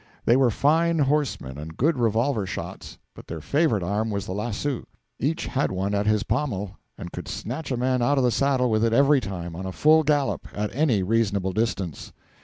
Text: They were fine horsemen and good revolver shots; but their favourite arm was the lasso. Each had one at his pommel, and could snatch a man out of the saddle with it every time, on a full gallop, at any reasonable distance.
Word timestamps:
They 0.25 0.35
were 0.35 0.49
fine 0.49 0.97
horsemen 0.97 1.59
and 1.59 1.77
good 1.77 1.95
revolver 1.95 2.47
shots; 2.47 2.97
but 3.13 3.27
their 3.27 3.39
favourite 3.39 3.83
arm 3.83 4.09
was 4.09 4.25
the 4.25 4.31
lasso. 4.31 4.85
Each 5.19 5.45
had 5.45 5.71
one 5.71 5.93
at 5.93 6.07
his 6.07 6.23
pommel, 6.23 6.71
and 6.97 7.11
could 7.11 7.27
snatch 7.27 7.71
a 7.71 7.77
man 7.77 8.01
out 8.01 8.17
of 8.17 8.23
the 8.23 8.31
saddle 8.31 8.71
with 8.71 8.83
it 8.83 8.93
every 8.93 9.19
time, 9.21 9.55
on 9.55 9.67
a 9.67 9.71
full 9.71 10.01
gallop, 10.01 10.47
at 10.55 10.73
any 10.75 11.03
reasonable 11.03 11.53
distance. 11.53 12.13